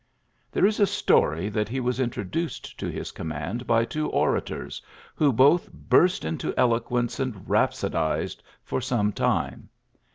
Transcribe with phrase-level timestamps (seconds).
[0.51, 4.81] There is a story that he was intro duced to his command by two orators,
[5.13, 9.69] who both burst into eloquence and rhap sodised for some time.